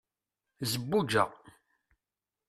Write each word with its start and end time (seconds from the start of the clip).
zebbuǧa 0.71 1.25